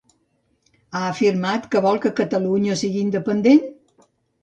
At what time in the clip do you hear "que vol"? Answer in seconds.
1.77-2.01